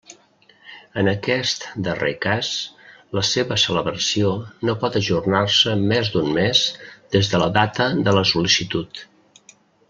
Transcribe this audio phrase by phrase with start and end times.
[0.99, 2.49] En aquest darrer cas,
[3.17, 4.31] la seva celebració
[4.71, 6.63] no pot ajornar-se més d'un mes
[7.17, 9.05] des de la data de la sol·licitud.